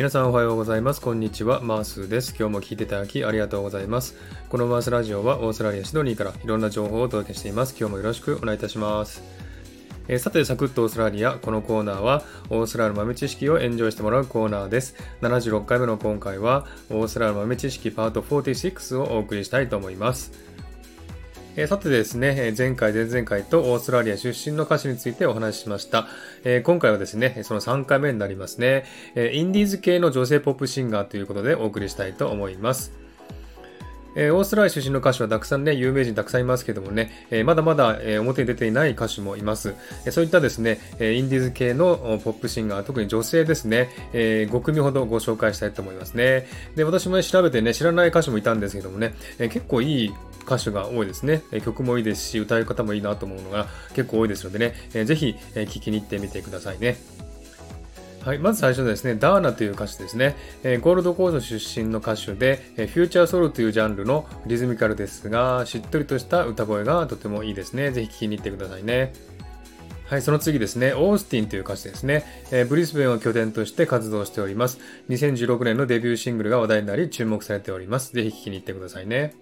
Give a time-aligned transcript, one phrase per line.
[0.00, 1.00] 皆さんおはようございます。
[1.02, 1.60] こんにちは。
[1.60, 2.34] マースです。
[2.34, 4.16] 今日も聞いていただきありがとうございます。
[4.48, 7.76] このマースラジオはオーストラリア・シドニーからいろんな情報をお届けしています。
[7.78, 9.22] 今日もよろしくお願いいたします。
[10.08, 11.34] えー、さて、サクッとオーストラリア。
[11.34, 14.94] このコーナーは、オーストラリアの豆知識をエンジョイしてもらうコーナーです。
[15.20, 20.32] 76回目の今回は、オーストラリアの豆知識パート46をお送りしたいと思います。
[21.56, 26.06] えー、さてですね、前回、前々回とオーストラリア出身の歌手についてお話ししました。
[26.44, 28.84] えー、今回はですね、その3回目になりますね、
[29.16, 33.09] えー、インディーズ系の女性ポップシンガーということでお送りしたいと思います。
[34.14, 39.74] えー、オーストラリア出身の歌手はたくさんね、有名人たくさんいますけどもね、えー、まだまだ、えー、表に出ていない歌手もいます。
[40.06, 46.46] えそういったですね、えインディーズ系のポップシンガー、特に女性ですね、え5組ほどご紹介したいと思いますね。
[46.76, 51.42] で、私も、ね、調べてね、知らない歌手もいたんですけどもね、え結構いい歌手が多いですね。
[51.64, 56.96] 曲もいいですし、歌い方もいいなと思うのが結構多いですのでね、えー、ぜひ、え聞きに行ってみてくださいね。
[58.24, 60.36] はい、まず最初ですね、ダーナという歌手ですね。
[60.62, 67.92] えー、ゴールドコースト出身の歌手で、えー、フューチャーソウルというジャンルのリズミカルですが、しっとりとした歌声がとてもいいですね。
[67.92, 69.14] ぜひ聴きに行ってくださいね。
[70.04, 74.80] はい、その次ですね、オースティンという歌手ですね、えー、ブリスベンを拠点として活動しております。
[75.08, 78.12] 2016年のデビューシングルが話題になり注目されております。
[78.12, 79.34] ぜひ聴きに行ってくださいね。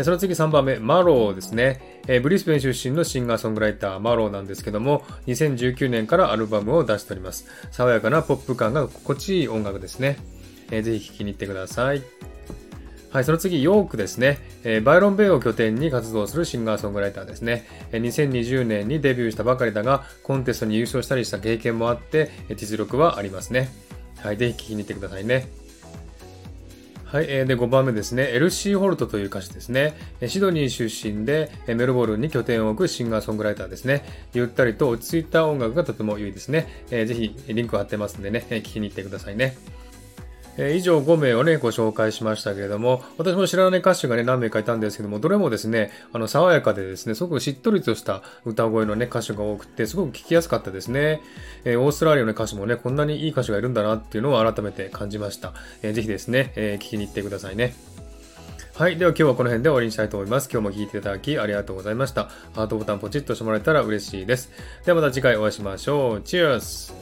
[0.00, 2.00] その次3番目、マローですね。
[2.22, 7.46] ブリスベン出身のシンガーソングライター、マローなんですけども、2019年からアルバムを出しております。
[7.70, 10.18] 爽やかなポップ感が心地いい音楽ですね。
[10.70, 12.02] ぜひ聴きに行ってください。
[13.10, 14.80] はい、その次、ヨークですねえ。
[14.80, 17.98] バイロンベイを拠点に活動するシンガーソングライターですねえ。
[17.98, 23.68] 2020年にデビューしたばかりだが、コンテストに優勝したりした経験もあってえ、実力はありますね。
[24.22, 25.46] はい、ぜひ聴きに行ってくださいね。
[27.12, 27.26] はい。
[27.26, 28.30] で、5番目ですね。
[28.30, 29.92] エルシー・ホルトという歌手ですね。
[30.26, 34.02] シドニー出身で、メルボルンに拠点を置くシンガーソングライターですね。
[34.32, 36.68] ゆったりと落ち着いた音楽がとても良いですね。
[36.88, 39.58] ぜひ、リンク貼ってますんでね、聞きに行ってくださいね。
[40.58, 51.22] え以上5名をね、ご紹介しましたけれども、私も知らない歌手がね、何名かいたんですけども、どれもですね、あの、爽やかでですね、すごくしっとりとした歌声のね、歌手が多くて、すごく聴きやすかったですね。
[51.64, 55.54] えー、オーストラリアの歌手もね、こんなにいい歌手がいるんだなっていうのを改めて感じました。
[55.82, 57.74] えー、ぜひですね、えー、聞きに行ってくださいね。
[58.74, 58.96] はい。
[58.96, 60.48] では今日はこの辺で終わりにしたいと思います。
[60.50, 62.30] 今日も聴いていただきありがとうございました。
[62.54, 64.50] ハートボタンポチッとしてもらえたら嬉しいです。
[64.84, 66.20] ではまた次回お会いしましょう。
[66.22, 67.01] チェアス